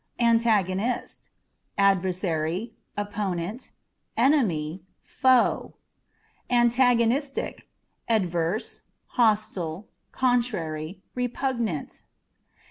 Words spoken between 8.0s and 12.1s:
â€" adverse, hostile, contrary, repugnant.